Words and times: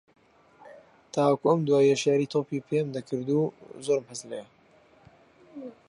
تاوەکو 1.13 1.45
ئەم 1.49 1.61
دواییەش 1.67 2.01
یاری 2.09 2.31
تۆپی 2.33 2.65
پێم 2.67 2.87
دەکرد 2.95 3.27
و 3.39 3.43
زۆرم 3.85 4.05
حەز 4.09 4.21
لێییە 4.29 4.47